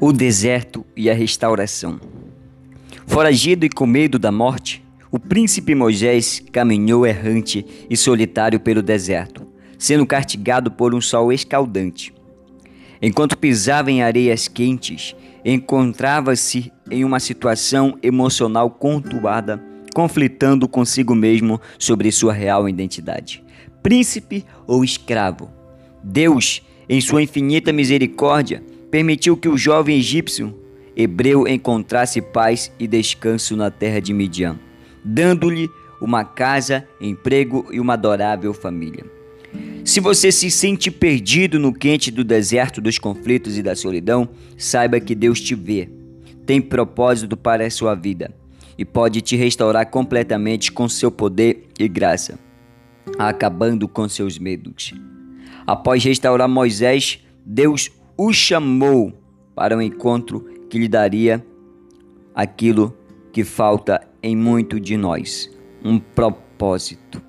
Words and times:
o 0.00 0.14
deserto 0.14 0.84
e 0.96 1.10
a 1.10 1.14
restauração. 1.14 2.00
Foragido 3.06 3.66
e 3.66 3.68
com 3.68 3.86
medo 3.86 4.18
da 4.18 4.32
morte, 4.32 4.82
o 5.10 5.18
príncipe 5.18 5.74
Moisés 5.74 6.42
caminhou 6.50 7.06
errante 7.06 7.66
e 7.90 7.96
solitário 7.96 8.58
pelo 8.58 8.82
deserto, 8.82 9.46
sendo 9.78 10.06
castigado 10.06 10.70
por 10.70 10.94
um 10.94 11.02
sol 11.02 11.30
escaldante. 11.30 12.14
Enquanto 13.02 13.36
pisava 13.36 13.90
em 13.90 14.02
areias 14.02 14.48
quentes, 14.48 15.14
encontrava-se 15.44 16.72
em 16.90 17.04
uma 17.04 17.20
situação 17.20 17.98
emocional 18.02 18.70
conturbada, 18.70 19.62
conflitando 19.94 20.66
consigo 20.66 21.14
mesmo 21.14 21.60
sobre 21.78 22.10
sua 22.10 22.32
real 22.32 22.66
identidade: 22.66 23.44
príncipe 23.82 24.46
ou 24.66 24.82
escravo. 24.82 25.50
Deus, 26.02 26.62
em 26.88 27.00
sua 27.02 27.22
infinita 27.22 27.70
misericórdia, 27.70 28.62
permitiu 28.90 29.36
que 29.36 29.48
o 29.48 29.56
jovem 29.56 29.98
egípcio 29.98 30.54
hebreu 30.96 31.46
encontrasse 31.46 32.20
paz 32.20 32.72
e 32.78 32.86
descanso 32.86 33.56
na 33.56 33.70
terra 33.70 34.00
de 34.00 34.12
Midian, 34.12 34.58
dando-lhe 35.04 35.70
uma 36.00 36.24
casa, 36.24 36.86
emprego 37.00 37.66
e 37.70 37.78
uma 37.78 37.94
adorável 37.94 38.52
família. 38.52 39.04
Se 39.84 40.00
você 40.00 40.30
se 40.30 40.50
sente 40.50 40.90
perdido 40.90 41.58
no 41.58 41.72
quente 41.72 42.10
do 42.10 42.22
deserto 42.22 42.80
dos 42.80 42.98
conflitos 42.98 43.56
e 43.56 43.62
da 43.62 43.74
solidão, 43.74 44.28
saiba 44.56 45.00
que 45.00 45.14
Deus 45.14 45.40
te 45.40 45.54
vê, 45.54 45.88
tem 46.46 46.60
propósito 46.60 47.36
para 47.36 47.66
a 47.66 47.70
sua 47.70 47.94
vida 47.94 48.34
e 48.76 48.84
pode 48.84 49.20
te 49.20 49.36
restaurar 49.36 49.86
completamente 49.86 50.72
com 50.72 50.88
seu 50.88 51.10
poder 51.10 51.68
e 51.78 51.88
graça, 51.88 52.38
acabando 53.18 53.88
com 53.88 54.08
seus 54.08 54.38
medos. 54.38 54.94
Após 55.66 56.02
restaurar 56.02 56.48
Moisés, 56.48 57.20
Deus 57.44 57.90
o 58.22 58.34
chamou 58.34 59.14
para 59.54 59.74
um 59.74 59.80
encontro 59.80 60.42
que 60.68 60.78
lhe 60.78 60.88
daria 60.88 61.42
aquilo 62.34 62.94
que 63.32 63.42
falta 63.42 64.06
em 64.22 64.36
muito 64.36 64.78
de 64.78 64.94
nós: 64.94 65.50
um 65.82 65.98
propósito. 65.98 67.22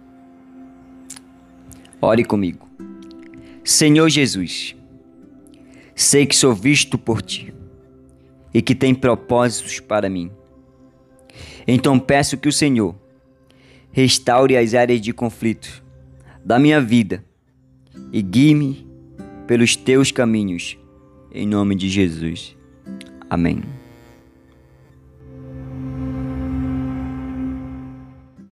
Ore 2.01 2.25
comigo. 2.25 2.67
Senhor 3.63 4.09
Jesus, 4.09 4.75
sei 5.95 6.25
que 6.25 6.35
sou 6.35 6.53
visto 6.53 6.97
por 6.97 7.21
ti 7.21 7.53
e 8.53 8.61
que 8.61 8.75
tem 8.75 8.93
propósitos 8.93 9.79
para 9.79 10.09
mim. 10.09 10.29
Então 11.65 11.97
peço 11.97 12.37
que 12.37 12.49
o 12.49 12.51
Senhor 12.51 12.93
restaure 13.93 14.57
as 14.57 14.73
áreas 14.73 14.99
de 14.99 15.13
conflito 15.13 15.81
da 16.43 16.59
minha 16.59 16.81
vida 16.81 17.23
e 18.11 18.21
guie-me 18.21 18.90
pelos 19.47 19.75
teus 19.75 20.11
caminhos 20.11 20.77
em 21.33 21.47
nome 21.47 21.75
de 21.75 21.89
Jesus. 21.89 22.55
Amém. 23.29 23.80